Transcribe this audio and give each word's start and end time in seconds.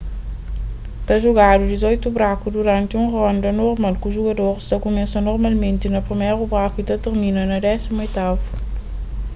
ta 1.05 1.15
jugadu 1.23 1.63
dizoitu 1.71 2.07
braku 2.15 2.47
duranti 2.55 2.93
un 3.01 3.07
ronda 3.15 3.49
normal 3.61 3.93
ku 4.01 4.07
jugadoris 4.15 4.69
ta 4.69 4.77
kumesa 4.83 5.21
normalmenti 5.27 5.87
na 5.89 6.01
priméru 6.07 6.43
braku 6.53 6.75
y 6.81 6.85
ta 6.89 6.95
tirmina 7.03 7.43
na 7.51 7.57
désimu 7.65 7.99
oitavu 8.03 8.45